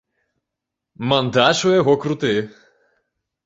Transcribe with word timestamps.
Мантаж 1.11 1.61
у 1.69 1.77
яго 1.81 1.93
круты! 2.07 2.35